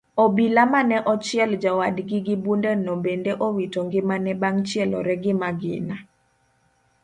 [0.23, 5.95] Obila mane ochiel jowadgi gi bundeno bende owito ngimane bang' chielore gi magina.